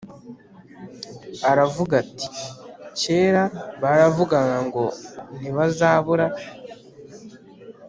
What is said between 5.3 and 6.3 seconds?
ntibazabura